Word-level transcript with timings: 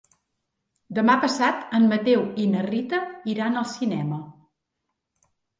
Demà 0.99 1.15
passat 1.25 1.75
en 1.79 1.85
Mateu 1.93 2.25
i 2.45 2.47
na 2.55 2.65
Rita 2.71 3.03
iran 3.35 3.63
al 3.63 3.71
cinema. 3.77 4.21